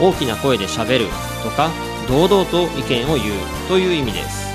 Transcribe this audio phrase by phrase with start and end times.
[0.00, 1.06] 大きな声でしゃべる
[1.42, 1.70] とか
[2.08, 4.50] 堂々と意見を言うという意味です。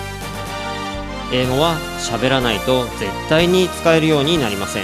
[1.31, 4.83] 英語は喋らないと絶対に使えるようになりません。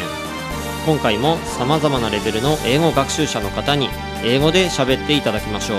[0.85, 3.90] 今回も様々なレベルの英語学習者の方に
[4.23, 5.77] 英語で喋っていただきましょう。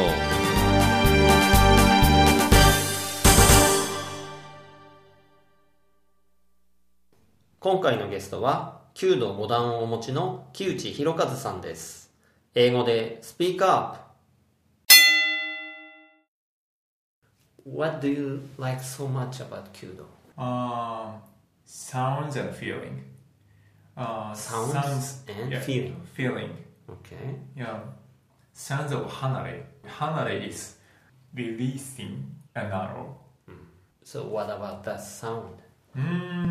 [7.59, 12.13] 今回のゲストは弓道5段をお持ちの木内博和さんです。
[12.55, 14.12] 英語でスピーカー
[17.65, 20.07] What do you like so much about Kyudo?
[20.37, 21.13] Uh,
[21.65, 23.05] sounds and feeling.
[23.97, 26.01] Uh, Sounds and yeah, feeling.
[26.15, 26.57] Feeling.
[26.89, 27.37] Okay.
[27.55, 27.81] Yeah.
[28.55, 29.65] Sounds of hanare.
[29.87, 30.77] Hanare is
[31.35, 33.19] releasing an arrow.
[34.03, 35.63] So what about that sound?
[35.97, 36.43] Mm.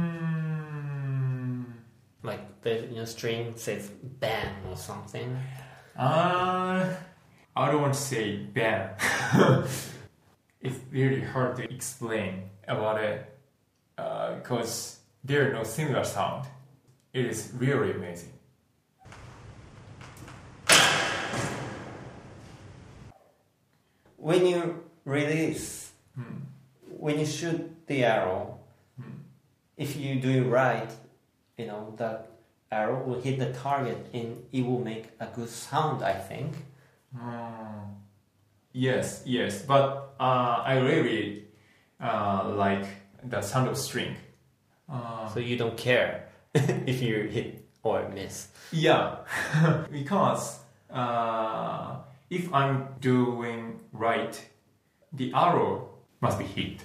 [2.23, 5.35] Like the you know, string says bam or something.
[5.97, 6.85] Uh,
[7.55, 9.01] I don't want to say bad.
[10.61, 13.25] it's really hard to explain about it
[13.97, 16.47] uh, because there are no similar sound.
[17.13, 18.33] It is really amazing.
[24.17, 26.41] When you release, hmm.
[26.97, 28.59] when you shoot the arrow,
[28.99, 29.17] hmm.
[29.77, 30.91] if you do it right,
[31.57, 32.29] you know that
[32.71, 36.03] arrow will hit the target and it will make a good sound.
[36.03, 36.53] I think.
[37.17, 37.81] Ah.
[38.73, 41.45] Yes, yes, but uh, I really
[41.99, 42.85] uh, like
[43.23, 44.15] the sound of string.
[44.89, 48.47] Uh, So you don't care if you hit or miss.
[48.71, 49.17] yeah,
[49.91, 50.59] because
[50.89, 51.97] uh,
[52.29, 54.39] if I'm doing right,
[55.13, 55.89] the arrow
[56.21, 56.81] must be hit.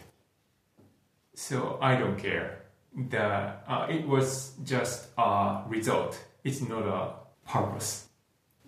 [1.35, 2.63] So I don't care.
[3.11, 3.23] The
[3.69, 6.19] uh, it was just a result.
[6.45, 7.13] It's not a
[7.47, 8.09] purpose.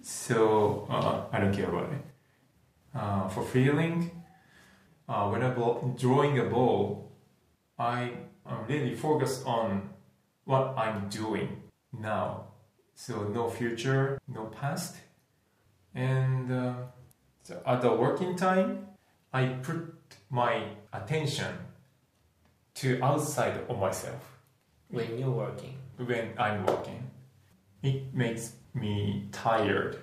[0.02, 2.04] So uh, I don't care about it.
[2.94, 4.10] Uh, for feeling,
[5.08, 7.12] uh, when I'm ball- drawing a ball,
[7.78, 8.12] I
[8.46, 9.90] uh, really focus on
[10.44, 11.62] what I'm doing
[11.92, 12.44] now.
[12.94, 14.96] So no future, no past.
[15.94, 16.74] And uh,
[17.42, 18.86] so at the working time,
[19.32, 19.94] I put
[20.30, 20.62] my
[20.92, 21.54] attention
[22.76, 24.38] to outside of myself
[24.90, 25.76] When you're working.
[25.96, 27.10] when I'm working.
[27.82, 29.98] It makes me tired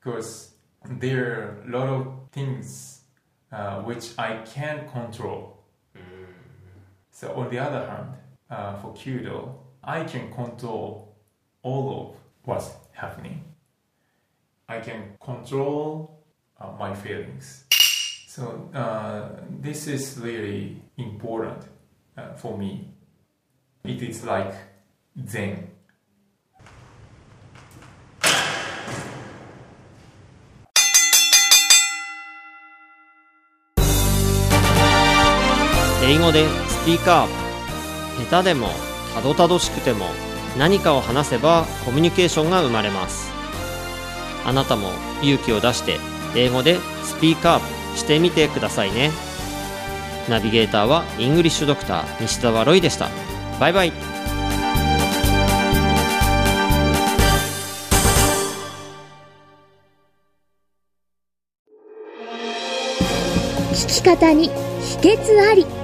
[0.00, 0.53] because
[0.88, 3.00] there are a lot of things
[3.52, 5.54] uh, which I can't control.
[7.10, 8.14] So on the other hand,
[8.50, 11.16] uh, for Kyudo, I can control
[11.62, 13.44] all of what's happening.
[14.68, 16.24] I can control
[16.60, 17.64] uh, my feelings.
[18.26, 21.62] So uh, this is really important
[22.16, 22.88] uh, for me.
[23.84, 24.54] It is like
[25.28, 25.70] Zen.
[36.06, 38.68] 英語でスピーカー下手でも
[39.14, 40.04] たどたどしくても
[40.58, 43.32] 何かを話せばコミュニケーションが生まれます。
[44.44, 44.90] あなたも
[45.22, 45.98] 勇気を出して
[46.36, 49.12] 英語でスピーカーしてみてくださいね。
[50.28, 53.08] ナビゲーターはイングリッシュドクター西澤ロイでした。
[53.58, 53.92] バイバイ。
[63.72, 64.50] 聞き方に
[64.80, 65.83] 秘訣あり。